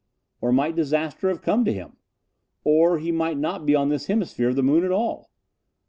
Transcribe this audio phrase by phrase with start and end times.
[0.41, 1.97] Or might disaster have come to him?
[2.63, 5.29] Or he might not be upon this hemisphere of the moon at all....